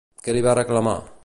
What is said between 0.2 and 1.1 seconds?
Què li va reclamar?